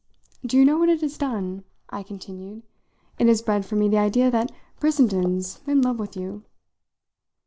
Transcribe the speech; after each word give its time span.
Do 0.43 0.57
you 0.57 0.65
know 0.65 0.79
what 0.79 0.89
it 0.89 1.01
has 1.01 1.15
done?" 1.15 1.63
I 1.91 2.01
continued. 2.01 2.63
"It 3.19 3.27
has 3.27 3.43
bred 3.43 3.67
for 3.67 3.75
me 3.75 3.87
the 3.87 3.99
idea 3.99 4.31
that 4.31 4.51
Brissenden's 4.79 5.61
in 5.67 5.83
love 5.83 5.99
with 5.99 6.17
you." 6.17 6.43